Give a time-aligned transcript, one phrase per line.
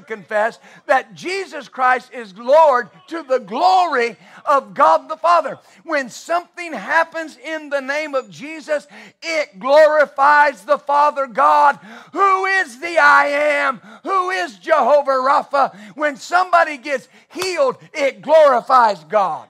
[0.00, 5.58] confess that Jesus Christ is Lord to the glory of God the Father.
[5.84, 8.86] When something happens in the name of Jesus,
[9.22, 11.78] it glorifies the Father God,
[12.12, 15.76] who is the I am, who is Jehovah Rapha.
[15.94, 19.46] When somebody gets healed, it glorifies God.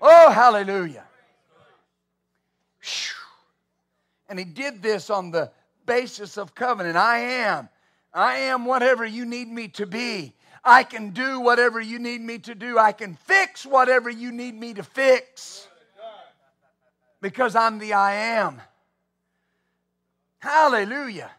[0.00, 1.04] Oh, hallelujah.
[4.28, 5.50] And he did this on the
[5.84, 6.96] basis of covenant.
[6.96, 7.68] I am
[8.16, 10.32] I am whatever you need me to be.
[10.64, 12.78] I can do whatever you need me to do.
[12.78, 15.68] I can fix whatever you need me to fix.
[17.20, 18.62] Because I'm the I am.
[20.38, 21.30] Hallelujah.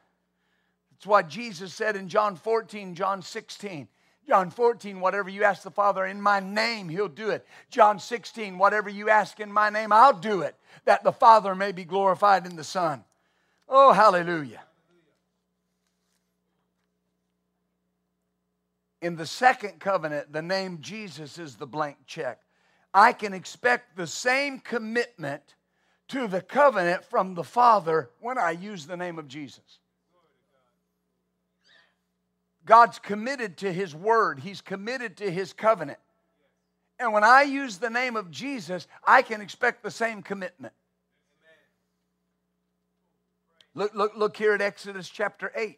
[0.92, 3.88] That's what Jesus said in John 14, John 16.
[4.28, 7.46] John 14, whatever you ask the Father in my name, He'll do it.
[7.72, 10.56] John 16, whatever you ask in my name, I'll do it,
[10.86, 13.04] that the Father may be glorified in the Son.
[13.68, 14.62] Oh, hallelujah.
[19.02, 22.40] In the second covenant, the name Jesus is the blank check.
[22.94, 25.56] I can expect the same commitment
[26.08, 29.80] to the covenant from the Father when I use the name of Jesus.
[32.66, 36.00] God's committed to His word, He's committed to His covenant.
[37.00, 40.74] And when I use the name of Jesus, I can expect the same commitment.
[43.76, 45.78] Look, look, look here at Exodus chapter 8.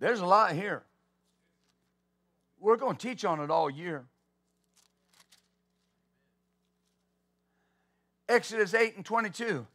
[0.00, 0.82] There's a lot here.
[2.60, 4.04] We're going to teach on it all year.
[8.28, 9.66] Exodus 8 and 22.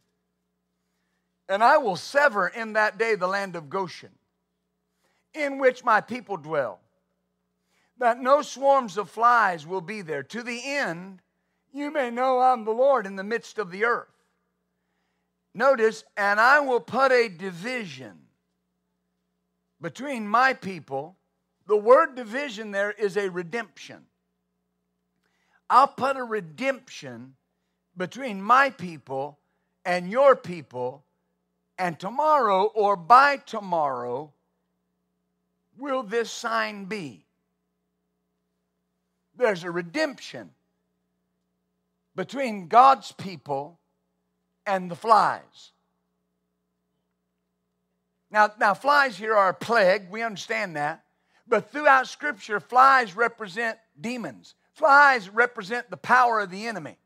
[1.48, 4.12] And I will sever in that day the land of Goshen,
[5.34, 6.80] in which my people dwell,
[7.98, 11.20] that no swarms of flies will be there, to the end
[11.72, 14.08] you may know I'm the Lord in the midst of the earth.
[15.52, 18.12] Notice, and I will put a division
[19.80, 21.16] between my people
[21.66, 24.04] the word division there is a redemption.
[25.70, 27.34] I'll put a redemption
[27.96, 29.38] between my people
[29.84, 31.04] and your people,
[31.78, 34.32] and tomorrow or by tomorrow
[35.76, 37.24] will this sign be.
[39.36, 40.50] There's a redemption
[42.14, 43.78] between God's people
[44.66, 45.72] and the flies.
[48.30, 50.10] Now, now flies here are a plague.
[50.10, 51.03] We understand that.
[51.46, 56.96] But throughout Scripture, flies represent demons, flies represent the power of the enemy.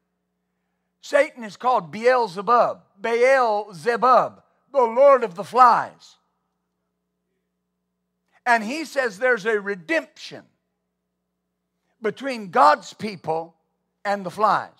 [1.01, 6.17] Satan is called Beelzebub, Beelzebub, the Lord of the flies.
[8.45, 10.45] And he says there's a redemption
[12.01, 13.55] between God's people
[14.05, 14.71] and the flies.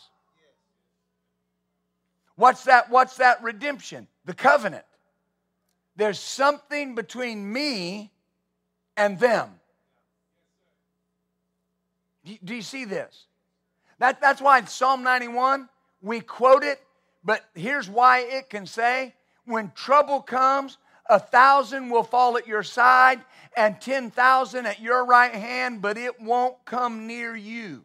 [2.37, 2.89] What's that?
[2.89, 4.07] What's that redemption?
[4.25, 4.85] The covenant.
[5.97, 8.13] There's something between me
[8.99, 9.49] and them.
[12.45, 13.27] Do you see this?
[14.01, 15.69] That, that's why in Psalm 91,
[16.03, 16.81] we quote it,
[17.25, 19.15] but here's why it can say,
[19.47, 20.77] when trouble comes,
[21.09, 23.21] a thousand will fall at your side
[23.57, 27.85] and 10,000 at your right hand, but it won't come near you.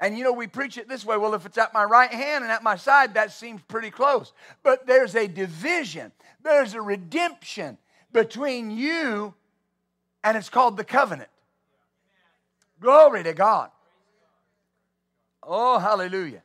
[0.00, 2.42] And you know, we preach it this way well, if it's at my right hand
[2.42, 4.32] and at my side, that seems pretty close.
[4.62, 6.12] But there's a division,
[6.42, 7.78] there's a redemption,
[8.12, 9.34] between you
[10.24, 11.30] and it's called the covenant.
[12.80, 13.70] Glory to God.
[15.42, 16.42] Oh, hallelujah.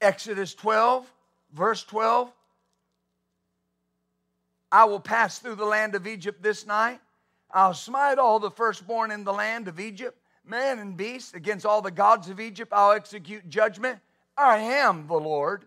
[0.00, 1.10] Exodus 12,
[1.52, 2.32] verse 12.
[4.70, 7.00] I will pass through the land of Egypt this night.
[7.50, 11.80] I'll smite all the firstborn in the land of Egypt, man and beast, against all
[11.80, 12.72] the gods of Egypt.
[12.74, 14.00] I'll execute judgment.
[14.36, 15.64] I am the Lord.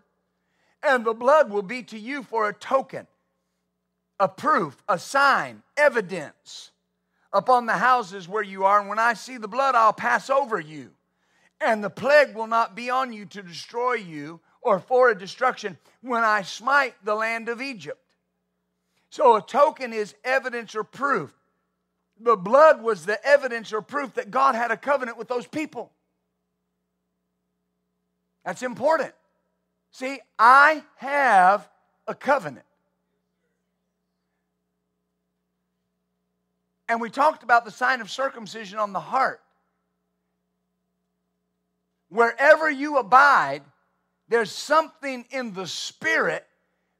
[0.82, 3.06] And the blood will be to you for a token
[4.20, 6.70] a proof, a sign, evidence
[7.32, 8.78] upon the houses where you are.
[8.78, 10.90] And when I see the blood, I'll pass over you.
[11.60, 15.78] And the plague will not be on you to destroy you or for a destruction
[16.02, 17.98] when I smite the land of Egypt.
[19.08, 21.34] So a token is evidence or proof.
[22.20, 25.90] The blood was the evidence or proof that God had a covenant with those people.
[28.44, 29.12] That's important.
[29.92, 31.68] See, I have
[32.06, 32.66] a covenant.
[36.90, 39.40] And we talked about the sign of circumcision on the heart.
[42.08, 43.62] Wherever you abide,
[44.28, 46.44] there's something in the spirit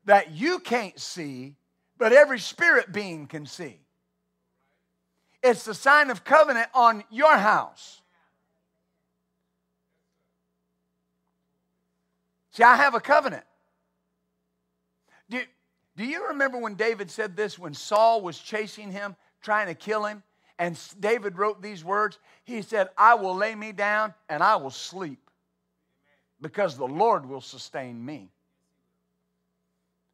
[0.05, 1.57] that you can't see,
[1.99, 3.81] but every spirit being can see.
[5.43, 8.01] It's the sign of covenant on your house.
[12.53, 13.45] See, I have a covenant.
[15.29, 15.43] Do,
[15.97, 20.05] Do you remember when David said this when Saul was chasing him, trying to kill
[20.05, 20.23] him?
[20.59, 22.19] And David wrote these words.
[22.45, 25.31] He said, I will lay me down and I will sleep
[26.41, 28.31] because the Lord will sustain me.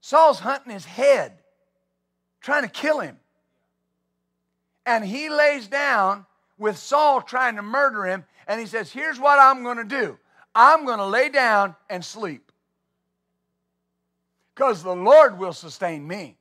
[0.00, 1.32] Saul's hunting his head,
[2.40, 3.18] trying to kill him.
[4.84, 6.26] And he lays down
[6.58, 10.18] with Saul trying to murder him, and he says, Here's what I'm going to do
[10.54, 12.52] I'm going to lay down and sleep
[14.54, 16.36] because the Lord will sustain me.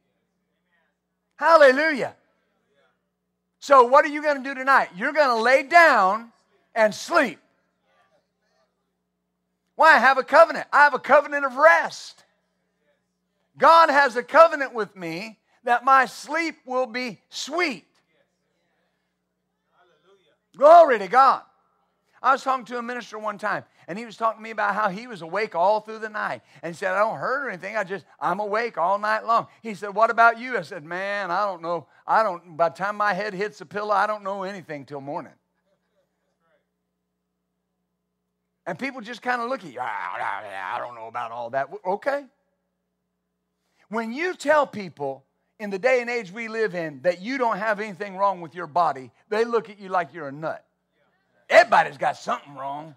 [1.35, 2.15] Hallelujah.
[3.65, 4.89] So, what are you going to do tonight?
[4.95, 6.31] You're going to lay down
[6.75, 7.39] and sleep.
[9.75, 9.95] Why?
[9.95, 10.67] I have a covenant.
[10.71, 12.23] I have a covenant of rest.
[13.57, 17.87] God has a covenant with me that my sleep will be sweet.
[20.55, 21.41] Glory to God.
[22.25, 24.73] I was talking to a minister one time, and he was talking to me about
[24.73, 26.41] how he was awake all through the night.
[26.63, 27.77] And said, I don't hurt or anything.
[27.77, 29.45] I just, I'm awake all night long.
[29.61, 30.57] He said, What about you?
[30.57, 31.85] I said, Man, I don't know.
[32.07, 35.01] I don't, by the time my head hits the pillow, I don't know anything till
[35.01, 35.33] morning.
[38.65, 39.77] And people just kind of look at you.
[39.79, 41.69] Ah, ah, ah, I don't know about all that.
[41.85, 42.25] Okay.
[43.89, 45.23] When you tell people
[45.59, 48.55] in the day and age we live in that you don't have anything wrong with
[48.55, 50.64] your body, they look at you like you're a nut.
[51.49, 52.95] Everybody's got something wrong.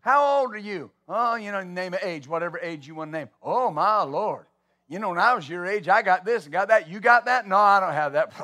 [0.00, 0.90] How old are you?
[1.08, 3.28] Oh, you know, name an age, whatever age you want to name.
[3.42, 4.46] Oh, my Lord.
[4.88, 6.88] You know, when I was your age, I got this and got that.
[6.88, 7.46] You got that?
[7.46, 8.32] No, I don't have that.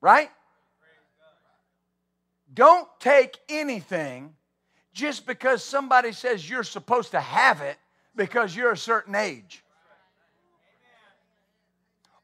[0.00, 0.30] Right?
[2.52, 4.34] Don't take anything
[4.92, 7.76] just because somebody says you're supposed to have it
[8.16, 9.62] because you're a certain age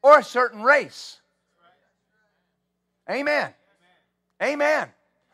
[0.01, 1.19] or a certain race.
[3.09, 3.53] Amen.
[4.41, 4.87] Amen.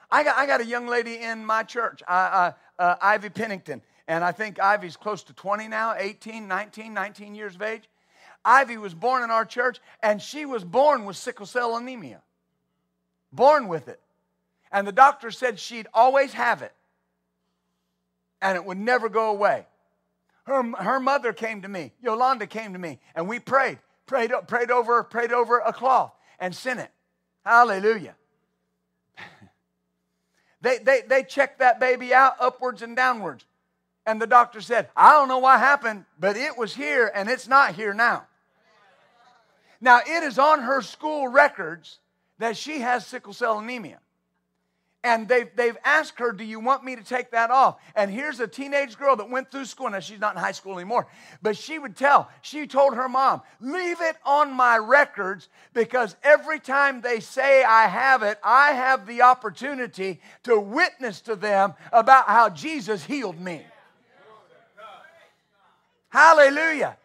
[0.10, 4.24] I got, I got a young lady in my church, uh, uh, Ivy Pennington, and
[4.24, 7.90] I think Ivy's close to 20 now, 18, 19, 19 years of age.
[8.44, 12.22] Ivy was born in our church, and she was born with sickle cell anemia.
[13.32, 14.00] Born with it.
[14.72, 16.74] And the doctor said she'd always have it
[18.46, 19.66] and it would never go away.
[20.44, 24.72] Her, her mother came to me, Yolanda came to me, and we prayed, prayed, prayed
[24.72, 26.92] over, prayed over a cloth and sent it.
[27.46, 28.16] Hallelujah.
[30.62, 33.46] they, they, they checked that baby out upwards and downwards.
[34.06, 37.48] And the doctor said, I don't know what happened, but it was here and it's
[37.48, 38.28] not here now.
[39.82, 42.00] Now, it is on her school records
[42.40, 44.00] that she has sickle cell anemia
[45.06, 47.80] and they've, they've asked her, Do you want me to take that off?
[47.96, 49.88] And here's a teenage girl that went through school.
[49.88, 51.06] Now, she's not in high school anymore,
[51.44, 56.60] but she would tell, she told her mom, Leave it on my records because every
[56.60, 62.26] time they say I have it, I have the opportunity to witness to them about
[62.26, 63.64] how Jesus healed me.
[66.10, 66.98] Hallelujah.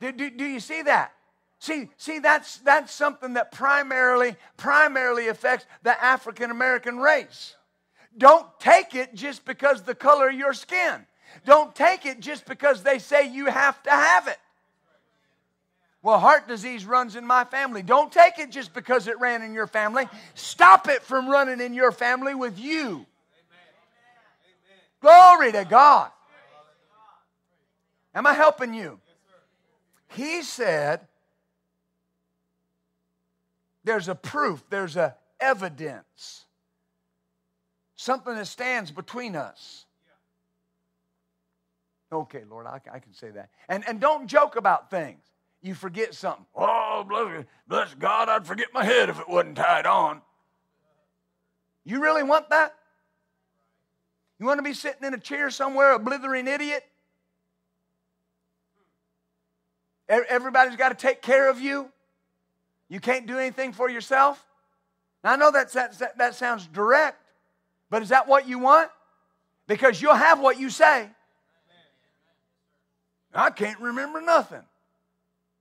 [0.00, 1.12] Do, do, do you see that?
[1.58, 7.56] See, see that's, that's something that primarily, primarily affects the African American race.
[8.16, 11.06] Don't take it just because the color of your skin.
[11.44, 14.38] Don't take it just because they say you have to have it.
[16.02, 17.82] Well, heart disease runs in my family.
[17.82, 20.06] Don't take it just because it ran in your family.
[20.34, 23.06] Stop it from running in your family with you.
[25.00, 26.10] Glory to God.
[28.14, 29.00] Am I helping you?
[30.08, 31.00] He said,
[33.84, 36.46] there's a proof, there's a evidence.
[37.96, 39.86] Something that stands between us.
[42.12, 43.50] Okay, Lord, I, I, can say that.
[43.68, 45.20] And, and don't joke about things.
[45.62, 46.44] You forget something.
[46.54, 50.20] Oh, bless, bless God, I'd forget my head if it wasn't tied on.
[51.84, 52.74] You really want that?
[54.38, 56.84] You want to be sitting in a chair somewhere, a blithering idiot?
[60.08, 61.90] Everybody's got to take care of you.
[62.94, 64.46] You can't do anything for yourself?
[65.24, 67.20] Now, I know that, that, that sounds direct,
[67.90, 68.88] but is that what you want?
[69.66, 71.10] Because you'll have what you say.
[73.34, 74.62] I can't remember nothing.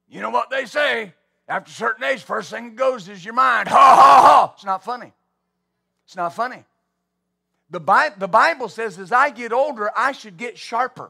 [0.08, 1.12] You know what they say?
[1.50, 3.68] After a certain age, first thing that goes is your mind.
[3.68, 4.54] Ha ha ha.
[4.54, 5.12] It's not funny.
[6.06, 6.64] It's not funny.
[7.72, 11.10] The, Bi- the Bible says as I get older, I should get sharper.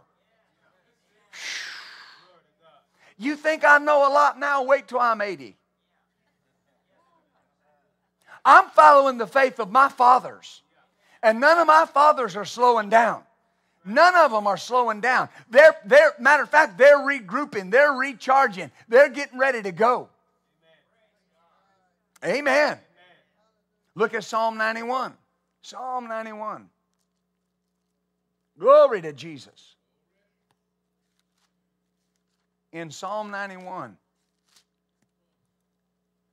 [3.18, 4.64] You think I know a lot now?
[4.64, 5.58] Wait till I'm 80.
[8.46, 10.62] I'm following the faith of my fathers.
[11.22, 13.24] And none of my fathers are slowing down.
[13.86, 15.30] None of them are slowing down.
[15.50, 20.10] They're, they're, matter of fact, they're regrouping, they're recharging, they're getting ready to go.
[22.24, 22.48] Amen.
[22.56, 22.78] Amen.
[23.96, 25.14] Look at Psalm 91.
[25.62, 26.70] Psalm 91.
[28.58, 29.76] Glory to Jesus.
[32.72, 33.98] In Psalm 91,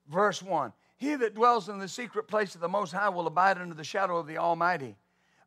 [0.08, 3.56] verse 1 He that dwells in the secret place of the Most High will abide
[3.56, 4.96] under the shadow of the Almighty.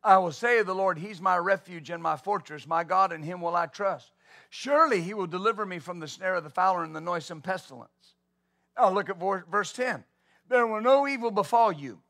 [0.02, 3.22] I will say of the Lord, He's my refuge and my fortress, my God, in
[3.22, 4.10] Him will I trust.
[4.50, 8.14] Surely He will deliver me from the snare of the fowler and the noisome pestilence.
[8.76, 10.02] Now look at verse 10.
[10.48, 12.00] There will no evil befall you,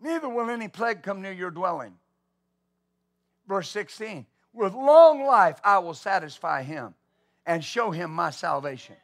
[0.00, 1.94] neither will any plague come near your dwelling.
[3.48, 4.24] Verse 16.
[4.52, 6.94] With long life I will satisfy him
[7.44, 8.96] and show him my salvation.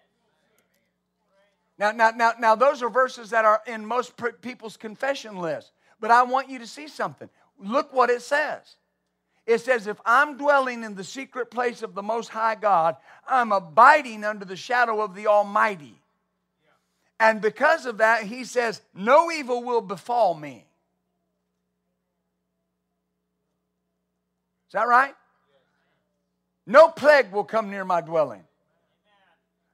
[1.79, 5.73] Now, now, now, now, those are verses that are in most people's confession list.
[6.01, 7.29] But I want you to see something.
[7.59, 8.77] Look what it says.
[9.47, 12.97] It says, If I'm dwelling in the secret place of the Most High God,
[13.29, 16.01] I'm abiding under the shadow of the Almighty.
[17.21, 20.67] And because of that, he says, No evil will befall me.
[24.69, 25.15] Is that right?
[26.67, 28.43] No plague will come near my dwelling.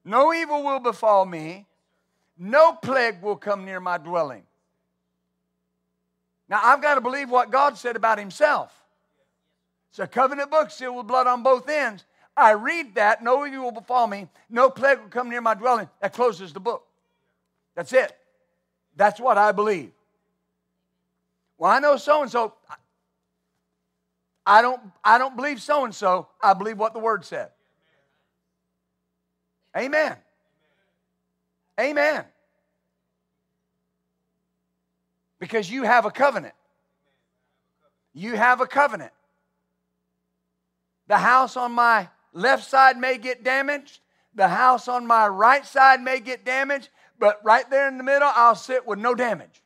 [0.05, 1.67] No evil will befall me.
[2.45, 4.43] No plague will come near my dwelling.
[6.49, 8.75] Now, I've got to believe what God said about Himself.
[9.91, 12.05] It's a covenant book sealed with blood on both ends.
[12.37, 15.89] I read that, no evil will befall me, no plague will come near my dwelling.
[16.01, 16.85] That closes the book.
[17.77, 18.13] That's it.
[18.97, 19.93] That's what I believe.
[21.59, 22.55] Well, I know so and so.
[24.45, 26.27] I don't, I don't believe so and so.
[26.43, 27.51] I believe what the word said.
[29.77, 30.17] Amen.
[31.79, 32.25] Amen.
[35.43, 36.55] Because you have a covenant.
[38.15, 39.11] You have a covenant.
[41.09, 43.99] The house on my left side may get damaged.
[44.37, 46.91] The house on my right side may get damaged.
[47.19, 49.65] But right there in the middle, I'll sit with no damage.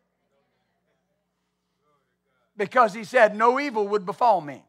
[2.56, 4.64] Because he said, No evil would befall me.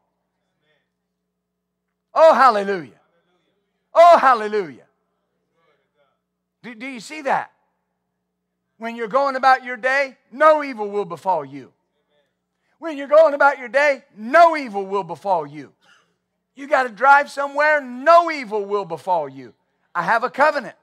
[2.14, 3.00] Oh, hallelujah.
[3.94, 4.88] Oh, hallelujah.
[6.64, 7.54] Do, do you see that?
[8.78, 11.72] When you're going about your day, no evil will befall you.
[12.80, 15.74] When you're going about your day, no evil will befall you.
[16.56, 19.54] You got to drive somewhere, no evil will befall you.
[19.96, 20.76] I have a covenant.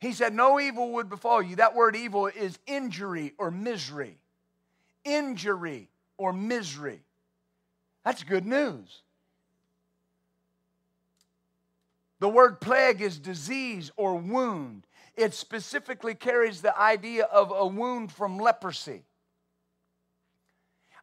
[0.00, 1.56] He said, No evil would befall you.
[1.56, 4.16] That word evil is injury or misery.
[5.04, 7.02] Injury or misery.
[8.04, 9.02] That's good news.
[12.20, 14.86] The word plague is disease or wound.
[15.16, 19.02] It specifically carries the idea of a wound from leprosy.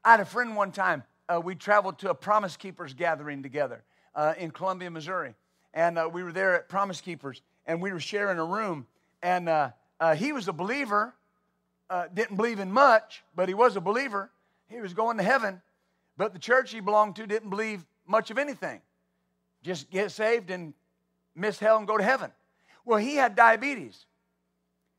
[0.05, 3.83] I had a friend one time, uh, we traveled to a Promise Keepers gathering together
[4.15, 5.33] uh, in Columbia, Missouri.
[5.73, 8.87] And uh, we were there at Promise Keepers, and we were sharing a room.
[9.21, 11.13] And uh, uh, he was a believer,
[11.89, 14.31] uh, didn't believe in much, but he was a believer.
[14.69, 15.61] He was going to heaven,
[16.15, 18.81] but the church he belonged to didn't believe much of anything.
[19.63, 20.73] Just get saved and
[21.37, 22.31] miss hell and go to heaven.
[22.83, 24.05] Well, he had diabetes,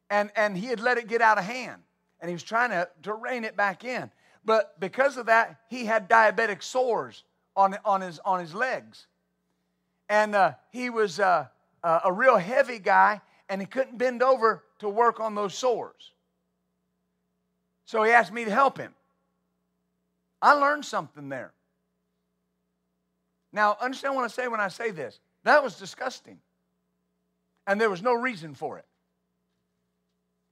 [0.09, 1.83] and, and he had let it get out of hand,
[2.21, 4.11] and he was trying to, to rein it back in.
[4.45, 7.25] But because of that, he had diabetic sores
[7.57, 9.07] on, on, his, on his legs.
[10.09, 11.47] And uh, he was uh,
[11.83, 16.13] uh, a real heavy guy, and he couldn't bend over to work on those sores.
[17.85, 18.95] So he asked me to help him.
[20.41, 21.53] I learned something there.
[23.53, 25.19] Now, understand what I say when I say this.
[25.45, 26.39] That was disgusting.
[27.67, 28.85] And there was no reason for it.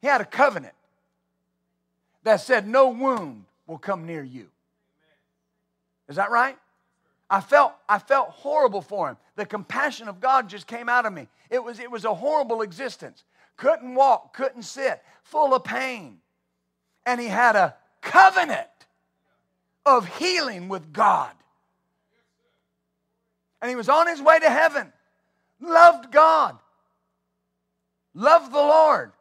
[0.00, 0.74] He had a covenant
[2.24, 4.48] that said, No wound will come near you.
[6.08, 6.56] Is that right?
[7.28, 9.16] I felt, I felt horrible for him.
[9.34, 11.26] The compassion of God just came out of me.
[11.50, 13.24] It was, it was a horrible existence.
[13.56, 16.18] Couldn't walk, couldn't sit, full of pain.
[17.04, 18.68] And he had a covenant
[19.84, 21.32] of healing with God.
[23.60, 24.92] And he was on his way to heaven,
[25.60, 26.58] loved God,
[28.14, 29.12] loved the Lord,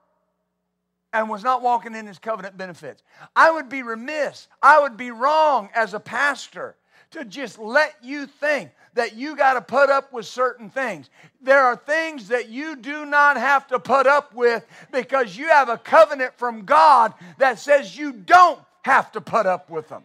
[1.14, 3.02] and was not walking in his covenant benefits.
[3.36, 6.76] I would be remiss, I would be wrong as a pastor
[7.12, 11.10] to just let you think that you got to put up with certain things.
[11.42, 15.70] There are things that you do not have to put up with because you have
[15.70, 20.04] a covenant from God that says you don't have to put up with them.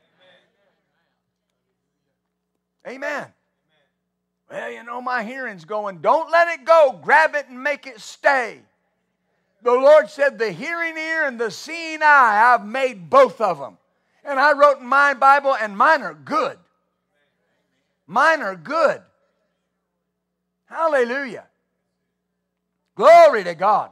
[2.87, 3.27] Amen.
[4.51, 6.99] Well, you know, my hearing's going, don't let it go.
[7.03, 8.61] Grab it and make it stay.
[9.63, 13.79] The Lord said, the hearing ear and the seeing eye, I've made both of them.
[14.25, 16.59] And I wrote in my Bible, and mine are good.
[18.07, 19.03] Mine are good.
[20.67, 21.47] Hallelujah.
[22.97, 23.91] Glory to God.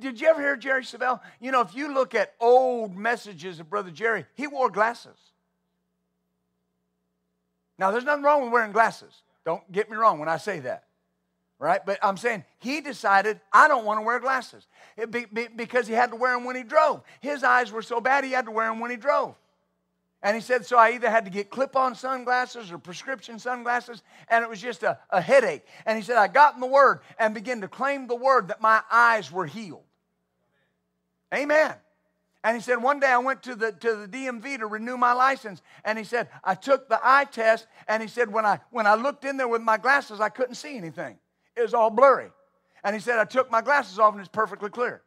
[0.00, 1.20] Did you ever hear Jerry Savelle?
[1.40, 5.18] You know, if you look at old messages of Brother Jerry, he wore glasses.
[7.78, 9.22] Now, there's nothing wrong with wearing glasses.
[9.44, 10.84] Don't get me wrong when I say that.
[11.58, 11.84] Right?
[11.84, 14.66] But I'm saying he decided, I don't want to wear glasses
[15.10, 17.02] be, be, because he had to wear them when he drove.
[17.20, 19.34] His eyes were so bad, he had to wear them when he drove.
[20.22, 24.02] And he said, so I either had to get clip on sunglasses or prescription sunglasses,
[24.28, 25.64] and it was just a, a headache.
[25.86, 28.60] And he said, I got in the Word and began to claim the Word that
[28.60, 29.84] my eyes were healed.
[31.32, 31.72] Amen.
[32.48, 35.12] And he said, one day I went to the, to the DMV to renew my
[35.12, 35.60] license.
[35.84, 37.66] And he said, I took the eye test.
[37.86, 40.54] And he said, when I, when I looked in there with my glasses, I couldn't
[40.54, 41.18] see anything.
[41.54, 42.30] It was all blurry.
[42.82, 45.02] And he said, I took my glasses off and it's perfectly clear.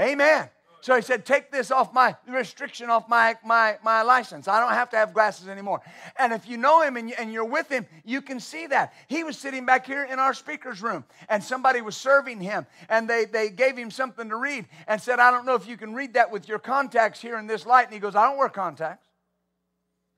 [0.00, 0.50] Amen.
[0.82, 4.48] So he said, Take this off my restriction off my, my, my license.
[4.48, 5.82] I don't have to have glasses anymore.
[6.18, 8.94] And if you know him and, and you're with him, you can see that.
[9.06, 13.08] He was sitting back here in our speaker's room, and somebody was serving him, and
[13.08, 15.94] they, they gave him something to read and said, I don't know if you can
[15.94, 17.84] read that with your contacts here in this light.
[17.84, 19.06] And he goes, I don't wear contacts.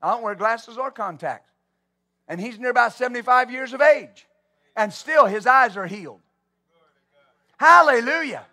[0.01, 1.49] I don't wear glasses or contacts.
[2.27, 4.27] And he's near about 75 years of age,
[4.77, 6.21] and still his eyes are healed.
[7.57, 8.45] Hallelujah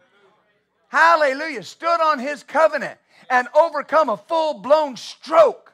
[0.90, 2.98] hallelujah, stood on his covenant
[3.30, 5.72] and overcome a full blown stroke.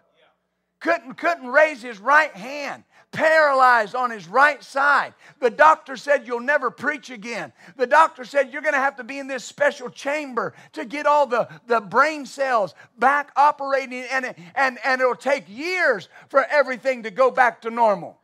[0.78, 5.14] Couldn't, couldn't raise his right hand, paralyzed on his right side.
[5.40, 7.52] The doctor said, You'll never preach again.
[7.76, 11.06] The doctor said, You're going to have to be in this special chamber to get
[11.06, 17.04] all the, the brain cells back operating, and, and, and it'll take years for everything
[17.04, 18.18] to go back to normal.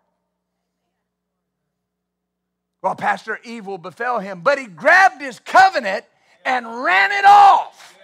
[2.83, 6.05] Well, Pastor, evil befell him, but he grabbed his covenant
[6.45, 7.97] and ran it off.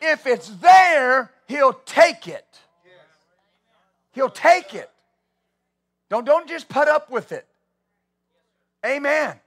[0.00, 2.46] If it's there, he'll take it.
[4.12, 4.90] He'll take it.
[6.08, 7.46] Don't, don't just put up with it.
[8.84, 9.38] Amen.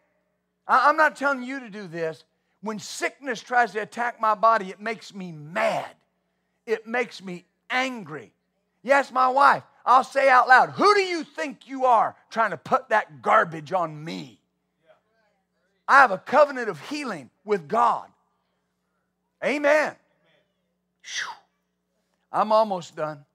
[0.68, 2.24] I, I'm not telling you to do this.
[2.62, 5.90] When sickness tries to attack my body, it makes me mad.
[6.66, 8.34] It makes me angry.
[8.84, 12.58] Yes, my wife, I'll say out loud, Who do you think you are trying to
[12.58, 14.40] put that garbage on me?
[15.88, 18.08] I have a covenant of healing with God.
[19.44, 19.96] Amen.
[22.32, 23.26] I'm almost done.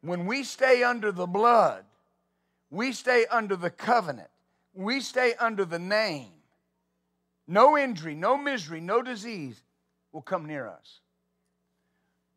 [0.00, 1.84] When we stay under the blood,
[2.70, 4.28] we stay under the covenant,
[4.74, 6.32] we stay under the name.
[7.48, 9.62] No injury, no misery, no disease
[10.12, 11.00] will come near us.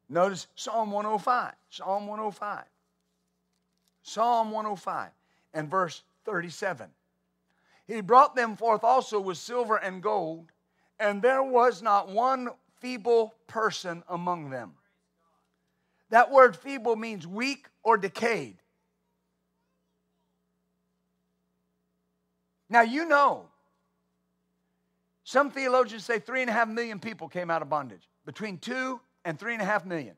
[0.07, 1.53] Notice Psalm 105.
[1.69, 2.63] Psalm 105.
[4.03, 5.09] Psalm 105
[5.53, 6.89] and verse 37.
[7.87, 10.51] He brought them forth also with silver and gold
[10.99, 14.73] and there was not one feeble person among them.
[16.09, 18.57] That word feeble means weak or decayed.
[22.69, 23.45] Now, you know,
[25.23, 28.99] some theologians say three and a half million people came out of bondage, between two
[29.25, 30.15] and three and a half million.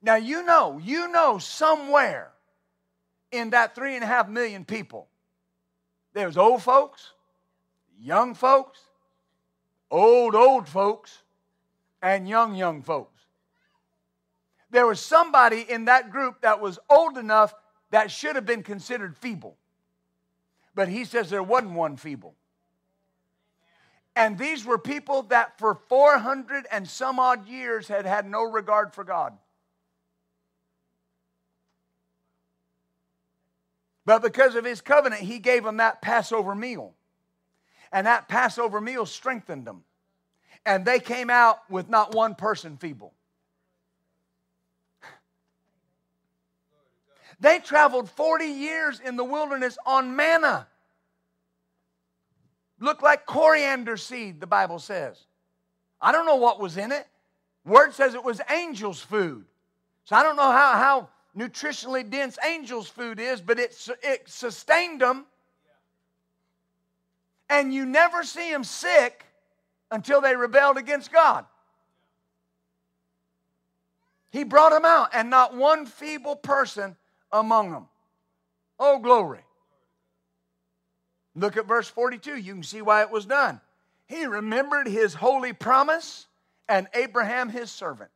[0.00, 2.30] Now, you know, you know somewhere
[3.32, 5.08] in that three and a half million people,
[6.14, 7.12] there's old folks,
[8.00, 8.78] young folks,
[9.90, 11.22] old, old folks,
[12.02, 13.20] and young, young folks.
[14.70, 17.54] There was somebody in that group that was old enough
[17.90, 19.56] that should have been considered feeble.
[20.74, 22.34] But he says there wasn't one feeble.
[24.14, 28.92] And these were people that for 400 and some odd years had had no regard
[28.92, 29.32] for God.
[34.04, 36.94] But because of his covenant, he gave them that Passover meal.
[37.92, 39.84] And that Passover meal strengthened them.
[40.66, 43.14] And they came out with not one person feeble.
[47.40, 50.66] They traveled 40 years in the wilderness on manna.
[52.80, 55.24] Looked like coriander seed, the Bible says.
[56.00, 57.06] I don't know what was in it.
[57.64, 59.44] Word says it was angels' food.
[60.04, 65.00] So I don't know how, how nutritionally dense angels' food is, but it, it sustained
[65.00, 65.26] them
[67.48, 69.24] and you never see them sick
[69.90, 71.46] until they rebelled against God.
[74.30, 76.96] He brought them out, and not one feeble person
[77.32, 77.86] among them.
[78.78, 79.40] Oh, glory.
[81.34, 82.36] Look at verse 42.
[82.36, 83.60] You can see why it was done.
[84.06, 86.26] He remembered his holy promise
[86.68, 88.10] and Abraham his servant.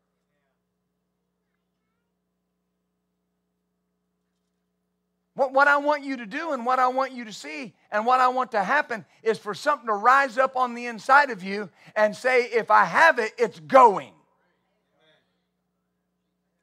[5.34, 8.07] What, what I want you to do and what I want you to see and
[8.07, 11.44] what I want to happen is for something to rise up on the inside of
[11.44, 14.12] you and say, if I have it, it's going.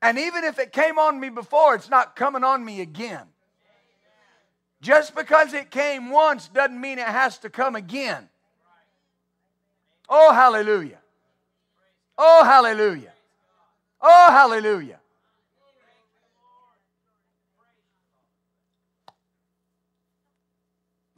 [0.02, 3.28] And even if it came on me before, it's not coming on me again.
[4.82, 8.28] Just because it came once doesn't mean it has to come again.
[10.10, 11.00] Oh, hallelujah.
[12.18, 13.14] Oh, hallelujah.
[14.02, 15.00] Oh, hallelujah.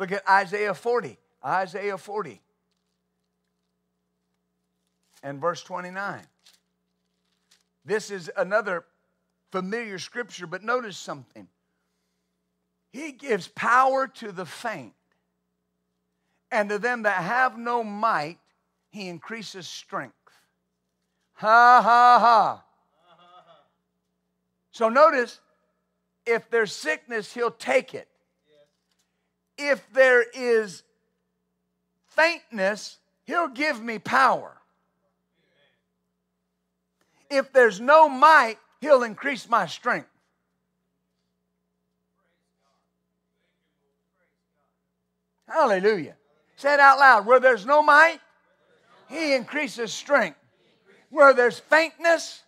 [0.01, 1.15] Look at Isaiah 40.
[1.45, 2.41] Isaiah 40
[5.21, 6.21] and verse 29.
[7.85, 8.85] This is another
[9.51, 11.47] familiar scripture, but notice something.
[12.91, 14.93] He gives power to the faint,
[16.51, 18.39] and to them that have no might,
[18.89, 20.15] he increases strength.
[21.33, 22.63] Ha ha ha.
[24.71, 25.39] So notice,
[26.25, 28.07] if there's sickness, he'll take it.
[29.63, 30.81] If there is
[32.07, 34.57] faintness, he'll give me power.
[37.29, 40.07] If there's no might, he'll increase my strength.
[45.47, 46.15] Hallelujah.
[46.55, 47.25] Say it out loud.
[47.25, 48.19] Where there's no might,
[49.09, 50.39] he increases strength.
[51.09, 52.41] Where there's faintness,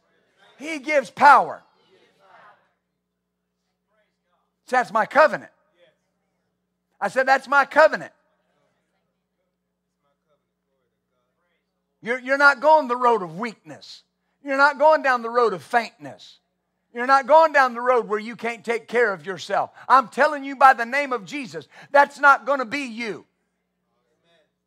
[0.57, 1.61] he gives power.
[4.67, 5.51] That's my covenant.
[7.03, 8.13] I said, that's my covenant.
[12.01, 14.03] You're, you're not going the road of weakness.
[14.41, 16.39] You're not going down the road of faintness.
[16.93, 19.71] You're not going down the road where you can't take care of yourself.
[19.89, 23.25] I'm telling you by the name of Jesus, that's not going to be you.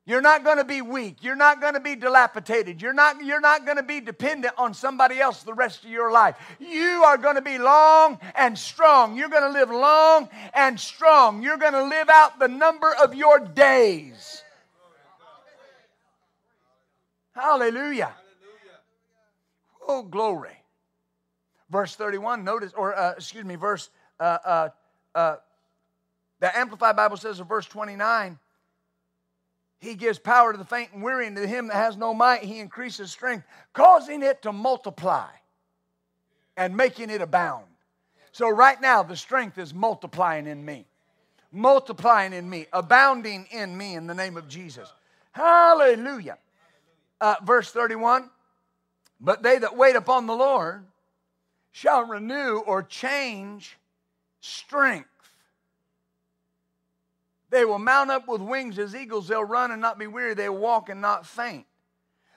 [0.07, 1.25] You're not going to be weak.
[1.25, 2.81] You're not going to be dilapidated.
[2.81, 6.13] You're not, you're not going to be dependent on somebody else the rest of your
[6.13, 6.37] life.
[6.61, 9.17] You are going to be long and strong.
[9.17, 11.43] You're going to live long and strong.
[11.43, 14.45] You're going to live out the number of your days.
[17.35, 18.15] Hallelujah.
[19.89, 20.57] Oh, glory.
[21.69, 23.91] Verse 31, notice, or uh, excuse me, verse,
[24.21, 24.69] uh, uh,
[25.17, 25.37] uh,
[26.39, 28.39] the Amplified Bible says in verse 29,
[29.79, 32.43] he gives power to the faint and weary, and to him that has no might,
[32.43, 35.29] he increases strength, causing it to multiply
[36.57, 37.67] and making it abound.
[38.33, 40.87] So, right now, the strength is multiplying in me,
[41.53, 44.93] multiplying in me, abounding in me in the name of Jesus.
[45.33, 46.39] Hallelujah.
[47.21, 48.31] Uh, verse 31
[49.21, 50.85] But they that wait upon the Lord
[51.73, 53.79] shall renew or change
[54.41, 55.09] strength.
[57.57, 59.29] They will mount up with wings as eagles.
[59.29, 60.35] They'll run and not be weary.
[60.35, 61.65] They will walk and not faint.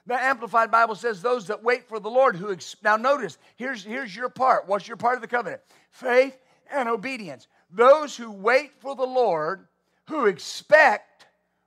[0.06, 2.54] The Amplified Bible says, Those that wait for the Lord who.
[2.54, 4.66] Ex- now, notice, here's, here's your part.
[4.66, 5.62] What's your part of the covenant?
[5.92, 6.38] Faith
[6.72, 7.50] and obedience.
[7.70, 9.68] Those who wait for the Lord,
[10.08, 11.26] who expect,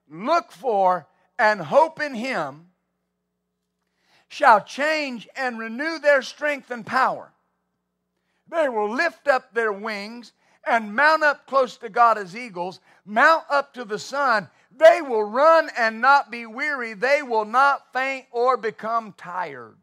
[0.08, 1.06] look for,
[1.38, 2.68] and hope in Him,
[4.28, 7.30] shall change and renew their strength and power.
[8.48, 10.32] They will lift up their wings
[10.66, 14.48] and mount up close to God as eagles, mount up to the sun.
[14.76, 16.94] They will run and not be weary.
[16.94, 19.76] They will not faint or become tired.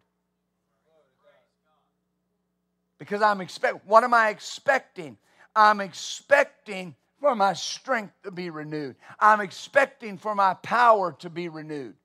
[2.97, 5.17] Because I'm expect what am I expecting?
[5.55, 8.95] I'm expecting for my strength to be renewed.
[9.19, 11.95] I'm expecting for my power to be renewed.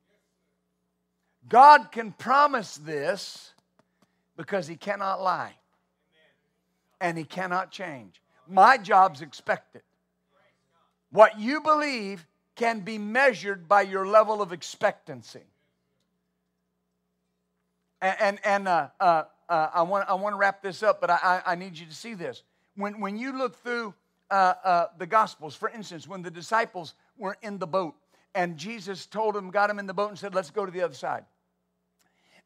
[1.49, 3.53] God can promise this
[4.37, 5.55] because he cannot lie.
[7.01, 8.21] And he cannot change.
[8.48, 9.83] My job's expected.
[11.11, 12.26] What you believe
[12.57, 15.42] can be measured by your level of expectancy.
[18.00, 21.11] And, and, and uh, uh, uh, I, want, I want to wrap this up, but
[21.11, 22.42] I, I, need you to see this.
[22.76, 23.94] When, when you look through
[24.30, 27.94] uh, uh, the Gospels, for instance, when the disciples were in the boat
[28.35, 30.83] and Jesus told them, got them in the boat and said, Let's go to the
[30.83, 31.24] other side.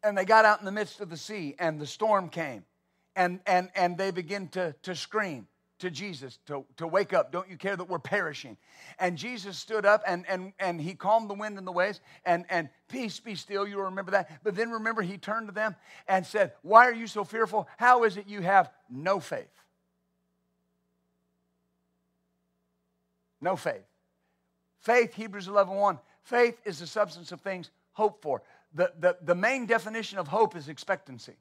[0.02, 2.64] And they got out in the midst of the sea and the storm came
[3.16, 5.48] and, and, and they begin to, to scream
[5.78, 7.30] to Jesus to, to wake up.
[7.30, 8.56] Don't you care that we're perishing?
[8.98, 12.44] And Jesus stood up and, and, and he calmed the wind and the waves and,
[12.50, 13.66] and peace be still.
[13.66, 14.42] You remember that.
[14.42, 15.76] But then remember, he turned to them
[16.08, 17.68] and said, Why are you so fearful?
[17.76, 19.46] How is it you have no faith?
[23.40, 23.84] No faith.
[24.80, 28.42] Faith, Hebrews 11 1, faith is the substance of things hoped for.
[28.74, 31.36] The, the, the main definition of hope is expectancy.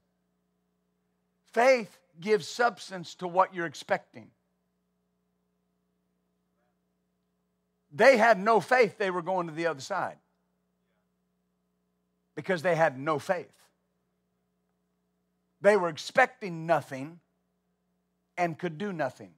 [1.53, 4.29] Faith gives substance to what you're expecting.
[7.91, 10.17] They had no faith they were going to the other side
[12.35, 13.51] because they had no faith.
[15.61, 17.19] They were expecting nothing
[18.37, 19.31] and could do nothing.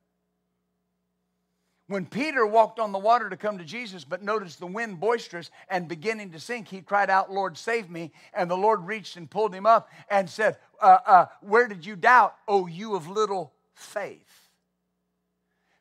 [1.90, 5.50] When Peter walked on the water to come to Jesus, but noticed the wind boisterous
[5.70, 8.12] and beginning to sink, he cried out, Lord, save me.
[8.32, 11.96] And the Lord reached and pulled him up and said, uh, uh, Where did you
[11.96, 14.50] doubt, O you of little faith?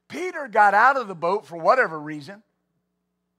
[0.09, 2.43] Peter got out of the boat for whatever reason.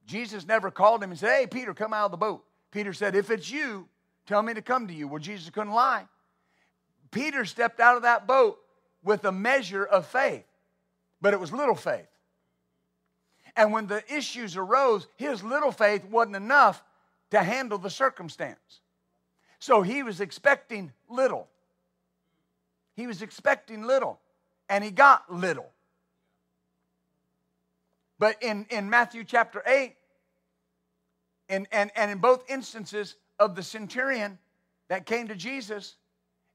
[0.05, 2.45] Jesus never called him and said, Hey, Peter, come out of the boat.
[2.69, 3.87] Peter said, If it's you,
[4.27, 5.07] tell me to come to you.
[5.07, 6.05] Well, Jesus couldn't lie.
[7.09, 8.59] Peter stepped out of that boat
[9.03, 10.45] with a measure of faith,
[11.19, 12.05] but it was little faith.
[13.55, 16.83] And when the issues arose, his little faith wasn't enough
[17.31, 18.81] to handle the circumstance.
[19.59, 21.47] So he was expecting little.
[22.95, 24.19] He was expecting little,
[24.67, 25.69] and he got little.
[28.17, 29.95] But in, in Matthew chapter 8,
[31.47, 34.37] and, and, and in both instances of the centurion
[34.89, 35.95] that came to Jesus,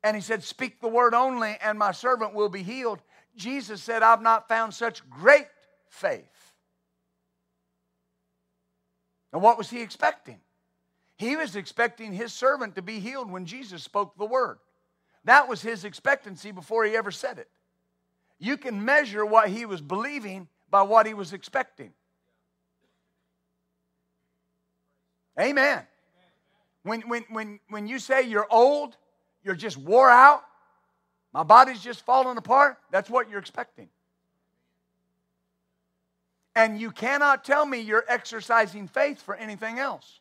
[0.03, 3.01] and he said, Speak the word only, and my servant will be healed.
[3.37, 5.49] Jesus said, I've not found such great
[5.89, 6.44] faith.
[9.35, 10.39] And what was he expecting?
[11.17, 14.59] He was expecting his servant to be healed when Jesus spoke the word.
[15.25, 17.49] That was his expectancy before he ever said it.
[18.39, 21.93] You can measure what he was believing by what he was expecting.
[25.39, 25.83] Amen.
[26.85, 28.97] When, when, when, when you say you're old,
[29.43, 30.45] you're just wore out,
[31.33, 33.89] my body's just falling apart, that's what you're expecting.
[36.57, 40.21] And you cannot tell me you're exercising faith for anything else.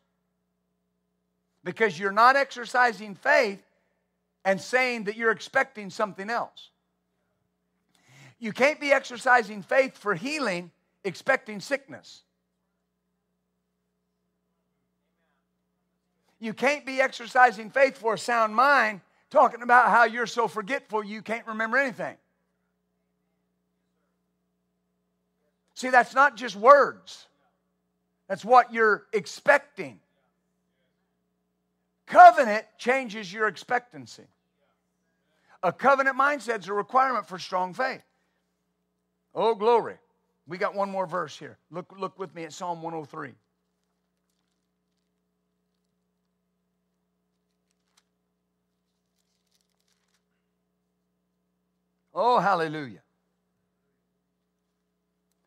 [1.62, 3.62] Because you're not exercising faith
[4.44, 6.70] and saying that you're expecting something else.
[8.38, 10.70] You can't be exercising faith for healing
[11.04, 12.22] expecting sickness.
[16.40, 21.04] You can't be exercising faith for a sound mind talking about how you're so forgetful
[21.04, 22.16] you can't remember anything.
[25.74, 27.26] See, that's not just words,
[28.28, 30.00] that's what you're expecting.
[32.06, 34.24] Covenant changes your expectancy.
[35.62, 38.02] A covenant mindset is a requirement for strong faith.
[39.34, 39.96] Oh, glory.
[40.46, 41.56] We got one more verse here.
[41.70, 43.32] Look, look with me at Psalm 103.
[52.14, 53.03] Oh, hallelujah.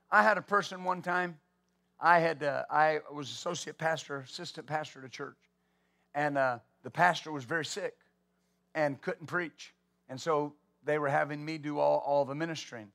[0.10, 1.38] I had a person one time.
[2.00, 5.38] I had uh, I was associate pastor, assistant pastor a church,
[6.16, 7.96] and uh, the pastor was very sick
[8.76, 9.74] and couldn't preach,
[10.08, 12.88] and so they were having me do all, all the ministering,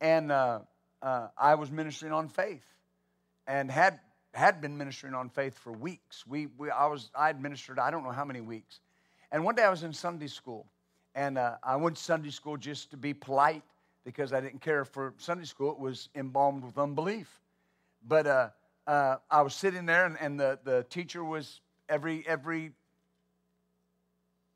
[0.00, 0.60] and uh,
[1.02, 2.64] uh I was ministering on faith,
[3.46, 4.00] and had
[4.32, 6.26] had been ministering on faith for weeks.
[6.26, 8.80] We, we I was I had ministered I don't know how many weeks,
[9.30, 10.66] and one day I was in Sunday school,
[11.14, 13.64] and uh, I went to Sunday school just to be polite
[14.06, 15.72] because I didn't care for Sunday school.
[15.72, 17.40] It was embalmed with unbelief.
[18.06, 18.48] But uh,
[18.86, 22.70] uh, I was sitting there, and, and, the, the teacher was every every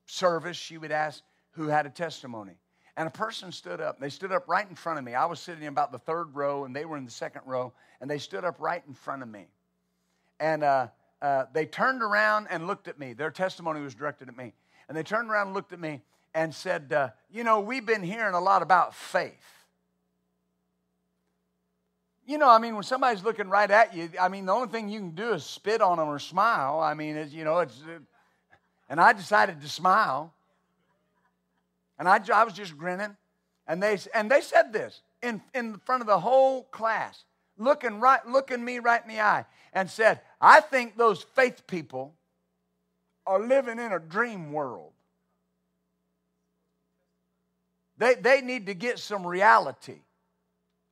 [0.06, 2.52] service she would ask who had a testimony.
[2.96, 3.98] And a person stood up.
[3.98, 5.14] They stood up right in front of me.
[5.14, 7.72] I was sitting in about the third row, and they were in the second row,
[8.00, 9.48] and they stood up right in front of me.
[10.38, 10.88] And uh,
[11.20, 13.14] uh they turned around and looked at me.
[13.14, 14.52] Their testimony was directed at me.
[14.88, 16.02] And they turned around and looked at me,
[16.34, 19.32] and said, uh, You know, we've been hearing a lot about faith.
[22.26, 24.88] You know, I mean, when somebody's looking right at you, I mean, the only thing
[24.88, 26.78] you can do is spit on them or smile.
[26.78, 27.98] I mean, it's, you know, it's, uh,
[28.88, 30.32] and I decided to smile.
[31.98, 33.16] And I, I was just grinning.
[33.66, 37.24] And they, and they said this in, in front of the whole class,
[37.58, 42.14] looking, right, looking me right in the eye, and said, I think those faith people
[43.26, 44.92] are living in a dream world.
[48.00, 49.98] They, they need to get some reality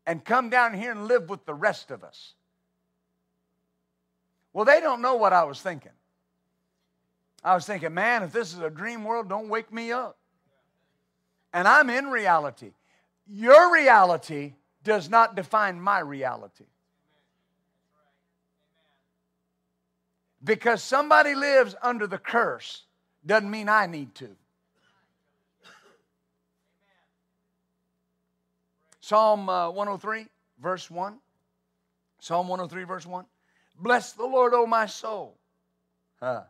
[0.07, 2.35] and come down here and live with the rest of us.
[4.53, 5.93] Well, they don't know what I was thinking.
[7.43, 10.19] I was thinking, man, if this is a dream world, don't wake me up.
[11.55, 12.73] And I'm in reality.
[13.27, 14.53] Your reality
[14.85, 16.67] does not define my reality.
[20.45, 22.85] Because somebody lives under the curse
[23.25, 24.37] doesn't mean I need to.
[29.09, 30.27] Psalm uh, 103,
[30.61, 31.19] verse 1.
[32.21, 33.25] Psalm 103, verse 1.
[33.81, 35.39] Bless the Lord, O my soul.
[36.21, 36.43] Huh.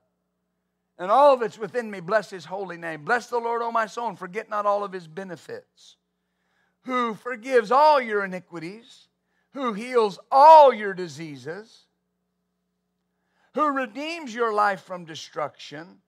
[0.98, 3.04] And all that's within me, bless his holy name.
[3.04, 5.98] Bless the Lord, O my soul, and forget not all of his benefits.
[6.82, 9.06] Who forgives all your iniquities,
[9.52, 11.86] who heals all your diseases,
[13.54, 15.98] who redeems your life from destruction,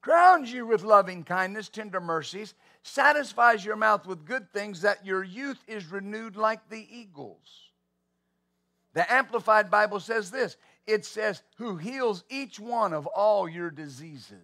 [0.00, 2.54] crowns you with loving kindness, tender mercies
[2.88, 7.70] satisfies your mouth with good things, that your youth is renewed like the eagles.
[8.94, 14.40] The Amplified Bible says this it says, Who heals each one of all your diseases.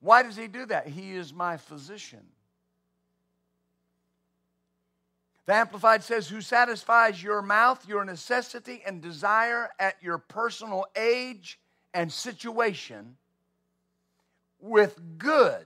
[0.00, 0.86] Why does he do that?
[0.86, 2.26] He is my physician.
[5.46, 11.58] The Amplified says, Who satisfies your mouth, your necessity, and desire at your personal age
[11.92, 13.16] and situation
[14.58, 15.63] with good,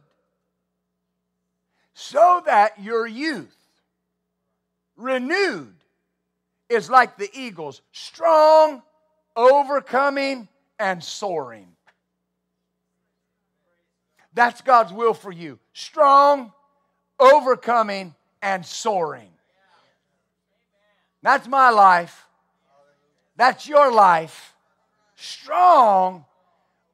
[2.68, 3.56] that your youth,
[4.96, 5.74] renewed,
[6.68, 8.82] is like the eagles, strong,
[9.36, 11.68] overcoming, and soaring.
[14.34, 15.58] That's God's will for you.
[15.72, 16.52] Strong,
[17.18, 19.30] overcoming, and soaring.
[21.22, 22.26] That's my life.
[23.36, 24.54] That's your life.
[25.16, 26.24] Strong,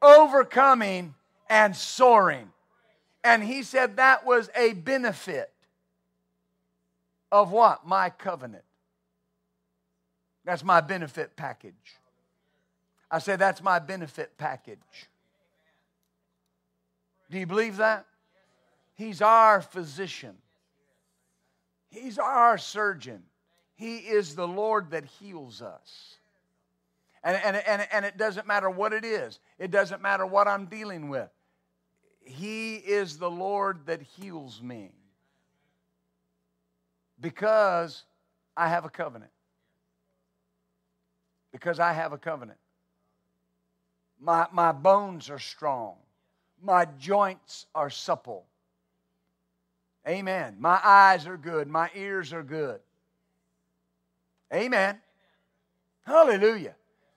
[0.00, 1.14] overcoming,
[1.50, 2.50] and soaring.
[3.24, 5.50] And he said that was a benefit
[7.34, 7.84] of what?
[7.84, 8.62] My covenant.
[10.44, 11.74] That's my benefit package.
[13.10, 14.78] I said, that's my benefit package.
[17.30, 18.06] Do you believe that?
[18.94, 20.36] He's our physician,
[21.90, 23.22] He's our surgeon.
[23.76, 26.14] He is the Lord that heals us.
[27.24, 30.66] And, and, and, and it doesn't matter what it is, it doesn't matter what I'm
[30.66, 31.30] dealing with.
[32.20, 34.92] He is the Lord that heals me
[37.24, 38.04] because
[38.54, 39.30] I have a covenant.
[41.52, 42.58] Because I have a covenant.
[44.20, 45.94] My, my bones are strong,
[46.62, 48.44] my joints are supple.
[50.06, 50.56] Amen.
[50.58, 52.80] My eyes are good, my ears are good.
[54.52, 54.98] Amen.
[56.02, 56.74] Hallelujah.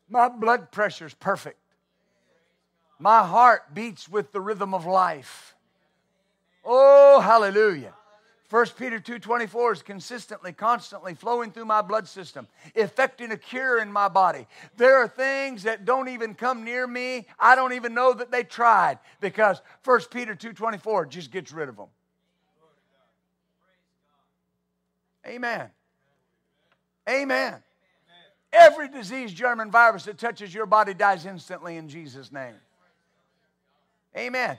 [0.07, 1.59] My blood pressure is perfect.
[2.97, 5.53] My heart beats with the rhythm of life.
[6.63, 7.93] Oh, hallelujah.
[8.49, 13.91] 1 Peter 2:24 is consistently constantly flowing through my blood system, effecting a cure in
[13.91, 14.47] my body.
[14.77, 17.27] There are things that don't even come near me.
[17.37, 21.75] I don't even know that they tried because 1 Peter 2:24 just gets rid of
[21.75, 21.89] them.
[25.25, 25.69] Amen.
[27.09, 27.61] Amen.
[28.53, 32.55] Every disease, germ, and virus that touches your body dies instantly in Jesus' name.
[34.15, 34.57] Amen.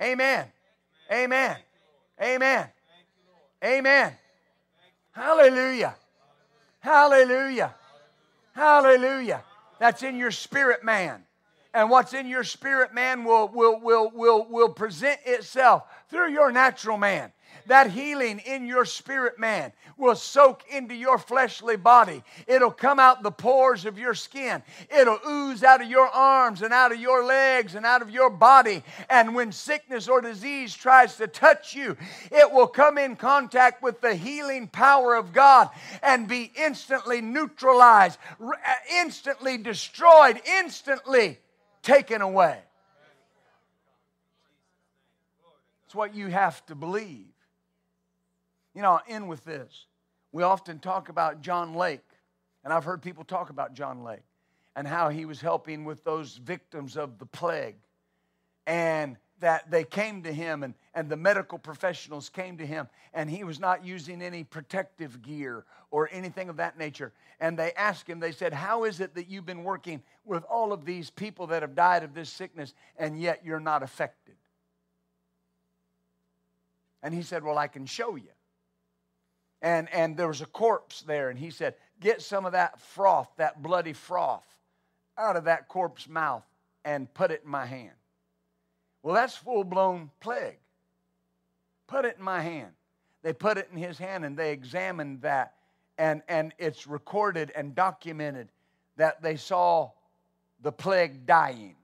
[0.00, 0.52] Amen.
[1.10, 1.56] Amen.
[2.20, 2.70] Amen.
[3.62, 4.12] Amen.
[5.12, 5.94] Hallelujah.
[6.80, 7.74] Hallelujah.
[8.54, 9.42] Hallelujah.
[9.78, 11.22] That's in your spirit man.
[11.74, 16.52] And what's in your spirit man will, will, will, will, will present itself through your
[16.52, 17.32] natural man
[17.66, 22.22] that healing in your spirit man will soak into your fleshly body.
[22.46, 24.62] It'll come out the pores of your skin.
[24.96, 28.30] It'll ooze out of your arms and out of your legs and out of your
[28.30, 28.82] body.
[29.08, 31.96] And when sickness or disease tries to touch you,
[32.30, 35.70] it will come in contact with the healing power of God
[36.02, 38.52] and be instantly neutralized, uh,
[38.90, 41.38] instantly destroyed, instantly
[41.82, 42.58] taken away.
[45.86, 47.26] It's what you have to believe.
[48.74, 49.86] You know, I'll end with this.
[50.32, 52.04] We often talk about John Lake,
[52.64, 54.22] and I've heard people talk about John Lake
[54.74, 57.76] and how he was helping with those victims of the plague.
[58.66, 63.28] And that they came to him and, and the medical professionals came to him and
[63.28, 68.06] he was not using any protective gear or anything of that nature and they asked
[68.06, 71.48] him they said how is it that you've been working with all of these people
[71.48, 74.36] that have died of this sickness and yet you're not affected
[77.02, 78.30] and he said well i can show you
[79.62, 83.28] and, and there was a corpse there, and he said, Get some of that froth,
[83.36, 84.44] that bloody froth,
[85.16, 86.44] out of that corpse mouth
[86.84, 87.94] and put it in my hand.
[89.02, 90.58] Well, that's full blown plague.
[91.86, 92.72] Put it in my hand.
[93.22, 95.54] They put it in his hand and they examined that,
[95.96, 98.48] and, and it's recorded and documented
[98.96, 99.92] that they saw
[100.60, 101.76] the plague dying.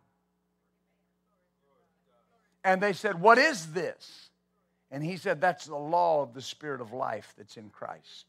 [2.65, 4.28] And they said, What is this?
[4.91, 8.27] And he said that's the law of the Spirit of life that's in Christ.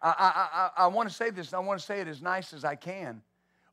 [0.00, 2.52] I, I, I, I want to say this, I want to say it as nice
[2.52, 3.22] as I can.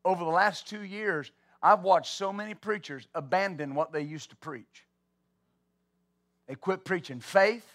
[0.03, 4.35] Over the last two years, I've watched so many preachers abandon what they used to
[4.35, 4.85] preach.
[6.47, 7.65] They quit preaching faith,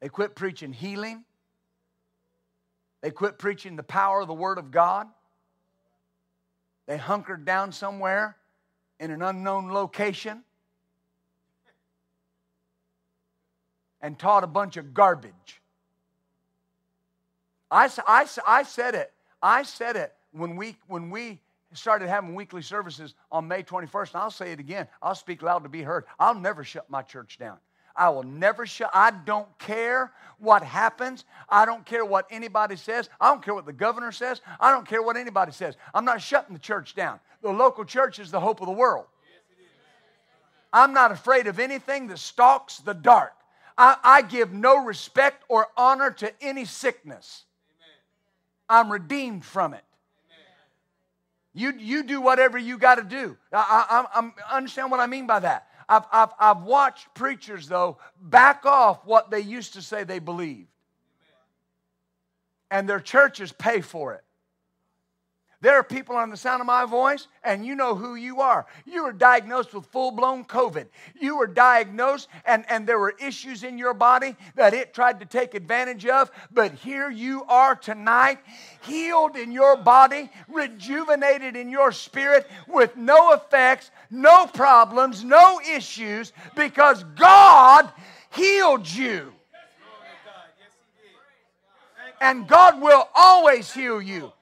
[0.00, 1.24] they quit preaching healing,
[3.00, 5.06] they quit preaching the power of the Word of God.
[6.92, 8.36] They hunkered down somewhere
[9.00, 10.44] in an unknown location
[14.02, 15.62] and taught a bunch of garbage.
[17.70, 19.10] I, I, I said it.
[19.42, 21.40] I said it when we, when we
[21.72, 24.86] started having weekly services on May 21st, and I'll say it again.
[25.00, 26.04] I'll speak loud to be heard.
[26.18, 27.56] I'll never shut my church down.
[27.96, 28.90] I will never shut.
[28.92, 31.24] I don't care what happens.
[31.48, 33.08] I don't care what anybody says.
[33.20, 34.40] I don't care what the governor says.
[34.58, 35.76] I don't care what anybody says.
[35.94, 37.20] I'm not shutting the church down.
[37.42, 39.06] The local church is the hope of the world.
[40.72, 43.34] I'm not afraid of anything that stalks the dark.
[43.76, 47.44] I, I give no respect or honor to any sickness.
[48.68, 49.84] I'm redeemed from it.
[51.54, 53.36] You, you do whatever you got to do.
[53.52, 54.20] I, I,
[54.50, 55.66] I understand what I mean by that.
[55.92, 60.68] I've, I've, I've watched preachers, though, back off what they used to say they believed.
[62.70, 64.24] And their churches pay for it.
[65.62, 68.66] There are people on the sound of my voice, and you know who you are.
[68.84, 70.86] You were diagnosed with full blown COVID.
[71.20, 75.24] You were diagnosed, and, and there were issues in your body that it tried to
[75.24, 76.32] take advantage of.
[76.50, 78.40] But here you are tonight,
[78.82, 86.32] healed in your body, rejuvenated in your spirit, with no effects, no problems, no issues,
[86.56, 87.88] because God
[88.30, 89.32] healed you.
[92.20, 94.32] And God will always heal you.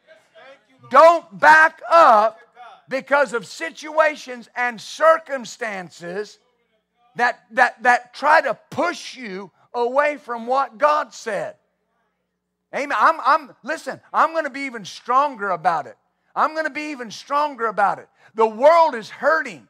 [0.89, 2.39] Don't back up
[2.89, 6.39] because of situations and circumstances
[7.17, 11.57] that, that, that try to push you away from what God said.
[12.75, 12.97] Amen.
[12.99, 15.97] I'm, I'm listen, I'm going to be even stronger about it.
[16.35, 18.09] I'm going to be even stronger about it.
[18.35, 19.67] The world is hurting.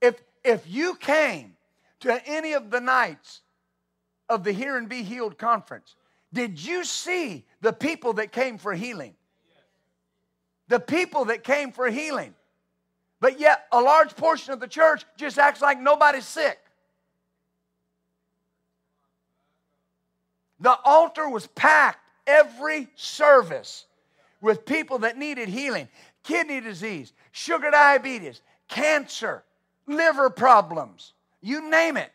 [0.00, 1.56] If if you came
[2.00, 3.40] to any of the nights
[4.28, 5.96] of the Hear and Be Healed conference,
[6.32, 9.14] did you see the people that came for healing?
[10.68, 12.34] The people that came for healing.
[13.20, 16.58] But yet, a large portion of the church just acts like nobody's sick.
[20.60, 23.86] The altar was packed every service
[24.40, 25.88] with people that needed healing
[26.28, 29.42] kidney disease, sugar diabetes, cancer,
[29.86, 32.12] liver problems, you name it,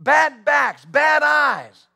[0.00, 1.86] bad backs, bad eyes.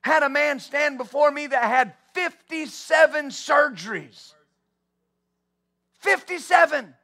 [0.00, 4.32] Had a man stand before me that had 57 surgeries.
[5.98, 6.94] 57.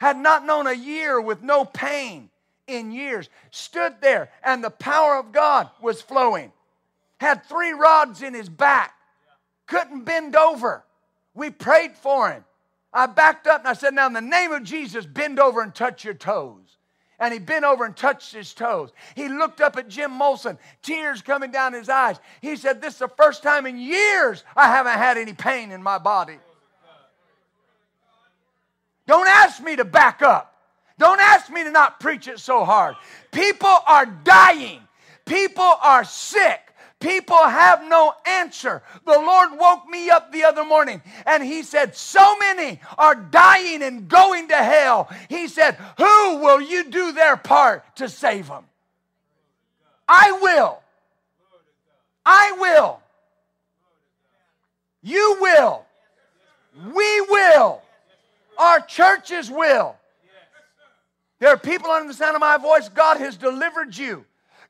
[0.00, 2.30] Had not known a year with no pain
[2.66, 3.28] in years.
[3.50, 6.52] Stood there and the power of God was flowing.
[7.18, 8.94] Had three rods in his back.
[9.66, 10.84] Couldn't bend over.
[11.34, 12.44] We prayed for him.
[12.92, 15.74] I backed up and I said, Now, in the name of Jesus, bend over and
[15.74, 16.76] touch your toes.
[17.18, 18.90] And he bent over and touched his toes.
[19.14, 22.18] He looked up at Jim Molson, tears coming down his eyes.
[22.40, 25.82] He said, This is the first time in years I haven't had any pain in
[25.82, 26.38] my body.
[29.06, 30.54] Don't ask me to back up.
[30.98, 32.94] Don't ask me to not preach it so hard.
[33.32, 34.80] People are dying.
[35.24, 36.60] People are sick.
[37.00, 38.82] People have no answer.
[39.04, 43.82] The Lord woke me up the other morning and He said, So many are dying
[43.82, 45.10] and going to hell.
[45.28, 48.64] He said, Who will you do their part to save them?
[50.08, 50.80] I will.
[52.24, 53.00] I will.
[55.02, 55.84] You will.
[56.94, 57.82] We will.
[58.58, 59.96] Our churches will.
[61.40, 62.88] There are people under the sound of my voice.
[62.88, 64.24] God has delivered you.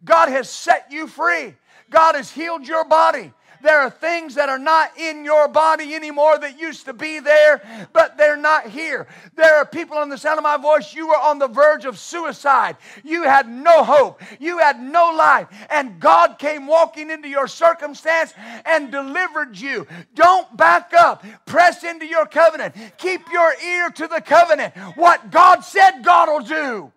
[0.05, 1.55] God has set you free.
[1.91, 3.32] God has healed your body.
[3.64, 7.88] There are things that are not in your body anymore that used to be there,
[7.94, 9.06] but they're not here.
[9.36, 11.98] There are people on the sound of my voice, you were on the verge of
[11.98, 12.76] suicide.
[13.02, 14.20] You had no hope.
[14.38, 15.48] You had no life.
[15.70, 18.34] And God came walking into your circumstance
[18.66, 19.86] and delivered you.
[20.14, 21.24] Don't back up.
[21.46, 22.74] Press into your covenant.
[22.98, 24.74] Keep your ear to the covenant.
[24.94, 26.92] What God said, God will do.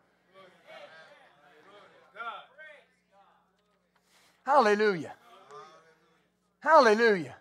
[4.43, 5.13] Hallelujah.
[6.60, 7.36] Hallelujah.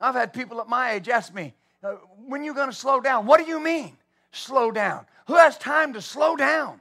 [0.00, 1.94] I've had people at my age ask me, uh,
[2.26, 3.26] when are you going to slow down?
[3.26, 3.96] What do you mean,
[4.32, 5.06] slow down?
[5.26, 6.80] Who has time to slow down?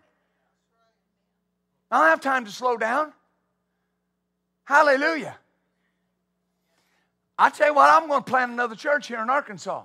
[1.90, 3.14] I don't have time to slow down.
[4.66, 5.38] Hallelujah.
[7.40, 9.84] I tell you what, I'm going to plant another church here in Arkansas.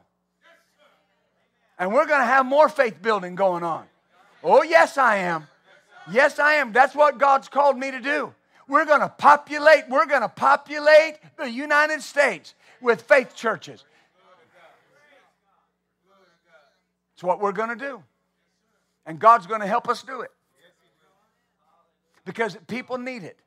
[1.79, 3.85] And we're going to have more faith building going on.
[4.43, 5.47] Oh, yes, I am.
[6.11, 6.73] Yes, I am.
[6.73, 8.35] That's what God's called me to do.
[8.69, 13.85] We're going to populate, we're going to populate the United States with faith churches.
[17.15, 18.03] It's what we're going to do.
[19.07, 20.31] And God's going to help us do it.
[22.25, 23.39] Because people need it.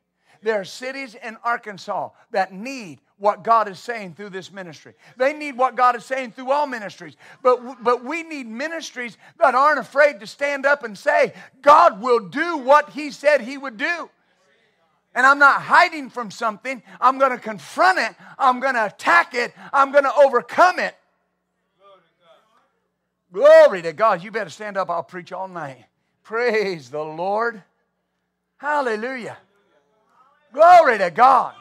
[0.42, 4.92] There are cities in Arkansas that need what God is saying through this ministry.
[5.16, 7.16] They need what God is saying through all ministries.
[7.42, 12.20] But, but we need ministries that aren't afraid to stand up and say, God will
[12.20, 14.10] do what He said He would do
[15.16, 16.82] and I'm not hiding from something.
[17.00, 18.14] I'm going to confront it.
[18.38, 19.54] I'm going to attack it.
[19.72, 20.94] I'm going to overcome it.
[23.32, 24.22] Glory to God.
[24.22, 24.90] You better stand up.
[24.90, 25.86] I'll preach all night.
[26.22, 27.62] Praise the Lord.
[28.58, 29.38] Hallelujah.
[30.52, 31.54] Glory to God.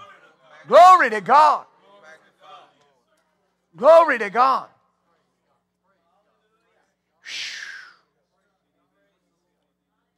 [0.68, 1.66] Glory to God.
[3.76, 4.68] Glory to God.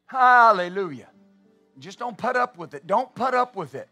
[0.07, 1.09] Hallelujah.
[1.79, 2.87] Just don't put up with it.
[2.87, 3.89] Don't put up with it.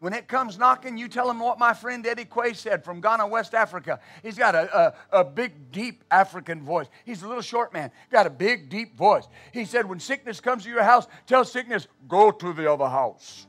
[0.00, 3.28] When it comes knocking, you tell him what my friend Eddie Quay said from Ghana,
[3.28, 4.00] West Africa.
[4.24, 4.76] He's got a,
[5.12, 6.88] a, a, big, deep African voice.
[7.04, 9.28] He's a little short man, got a big, deep voice.
[9.52, 13.46] He said, When sickness comes to your house, tell sickness, go to the other house.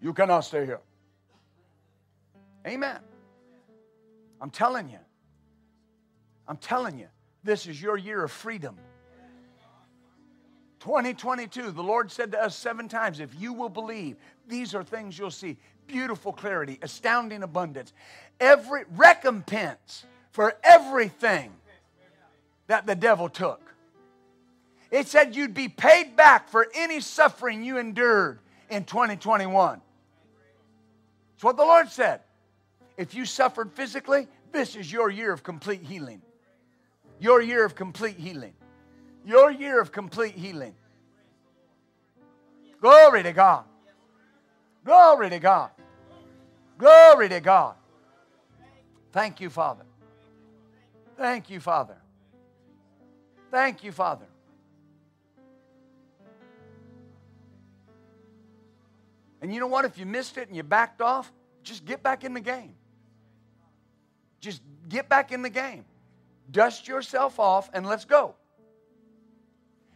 [0.00, 0.80] You cannot stay here.
[2.64, 3.00] Amen.
[4.40, 4.98] I'm telling you.
[6.46, 7.08] I'm telling you,
[7.42, 8.76] this is your year of freedom.
[10.82, 14.16] 2022, the Lord said to us seven times, if you will believe,
[14.48, 15.56] these are things you'll see.
[15.86, 17.92] Beautiful clarity, astounding abundance,
[18.40, 21.52] every recompense for everything
[22.66, 23.72] that the devil took.
[24.90, 29.80] It said you'd be paid back for any suffering you endured in 2021.
[31.34, 32.22] That's what the Lord said.
[32.96, 36.22] If you suffered physically, this is your year of complete healing.
[37.20, 38.54] Your year of complete healing.
[39.24, 40.74] Your year of complete healing.
[42.80, 43.64] Glory to God.
[44.84, 45.70] Glory to God.
[46.76, 47.76] Glory to God.
[49.12, 49.84] Thank you, Father.
[51.16, 51.96] Thank you, Father.
[53.50, 54.26] Thank you, Father.
[59.40, 59.84] And you know what?
[59.84, 61.30] If you missed it and you backed off,
[61.62, 62.74] just get back in the game.
[64.40, 65.84] Just get back in the game.
[66.50, 68.34] Dust yourself off and let's go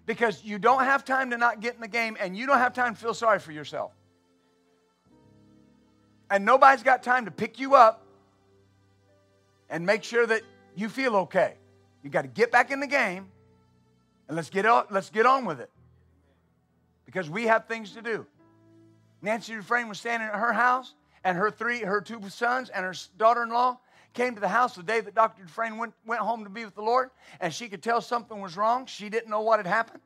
[0.07, 2.73] because you don't have time to not get in the game and you don't have
[2.73, 3.93] time to feel sorry for yourself.
[6.31, 8.07] And nobody's got time to pick you up
[9.69, 10.43] and make sure that
[10.77, 11.55] you feel okay.
[12.03, 13.27] You got to get back in the game
[14.29, 15.71] and let's get on, let's get on with it.
[17.05, 18.27] Because we have things to do.
[19.23, 20.95] Nancy Dufresne was standing at her house
[21.25, 23.79] and her three her two sons and her daughter-in-law
[24.17, 25.43] came to the house the day that Dr.
[25.43, 28.57] Dufresne went, went home to be with the Lord, and she could tell something was
[28.57, 28.87] wrong.
[28.87, 30.03] She didn't know what had happened.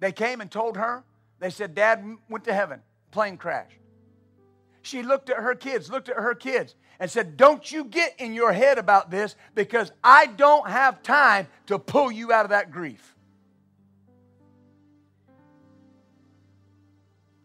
[0.00, 1.04] They came and told her.
[1.38, 2.82] They said, Dad went to heaven,
[3.12, 3.70] plane crash.
[4.82, 8.34] She looked at her kids, looked at her kids, and said, Don't you get in
[8.34, 12.72] your head about this because I don't have time to pull you out of that
[12.72, 13.14] grief.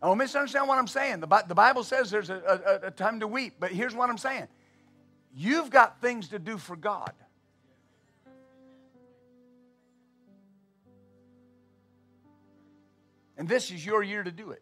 [0.01, 1.22] Don't misunderstand what I'm saying.
[1.22, 4.18] The, the Bible says there's a, a, a time to weep, but here's what I'm
[4.18, 4.47] saying
[5.36, 7.14] You've got things to do for God.
[13.38, 14.62] And this is your year to do it.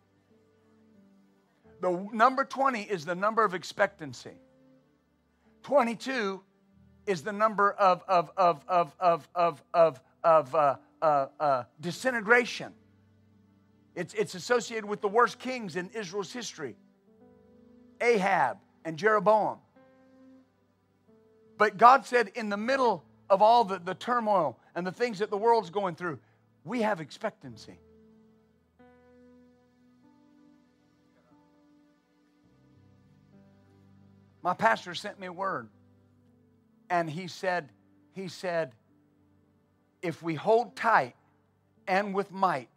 [1.82, 4.38] The number 20 is the number of expectancy.
[5.64, 6.42] 22
[7.06, 12.74] is the number of, of, of, of, of, of, of, of uh, uh, uh, disintegration.
[13.96, 16.76] It's, it's associated with the worst kings in Israel's history
[18.00, 19.58] Ahab and Jeroboam.
[21.62, 25.30] But God said, in the middle of all the, the turmoil and the things that
[25.30, 26.18] the world's going through,
[26.64, 27.78] we have expectancy.
[34.42, 35.70] My pastor sent me a word,
[36.90, 37.70] and he said,
[38.16, 38.72] he said,
[40.02, 41.14] if we hold tight
[41.88, 42.70] and with might,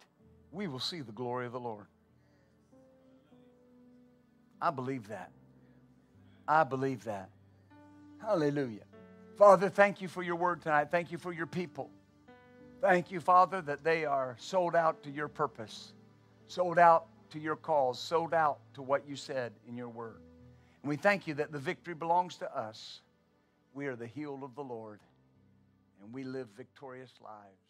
[0.51, 1.87] we will see the glory of the Lord.
[4.61, 5.31] I believe that.
[6.47, 7.31] I believe that.
[8.25, 8.81] Hallelujah.
[9.37, 10.87] Father, thank you for your word tonight.
[10.89, 11.91] Thank you for your people.
[12.81, 15.93] Thank you, Father, that they are sold out to your purpose,
[16.47, 20.21] sold out to your cause, sold out to what you said in your word.
[20.81, 23.01] And we thank you that the victory belongs to us.
[23.75, 25.01] We are the healed of the Lord,
[26.01, 27.64] and we live victorious lives.